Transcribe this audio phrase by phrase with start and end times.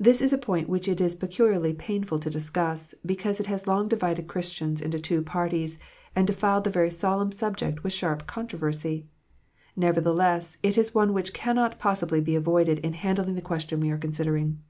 [0.00, 3.88] This is a point which it is peculiarly painful to discuss, because it has long
[3.88, 5.76] divided Christians into two parties,
[6.16, 9.06] and defiled a very solemn subject with sharp controversy.
[9.76, 13.90] Never theless, it is one which cannot possibly be avoided in handling the question we
[13.90, 14.62] are considering.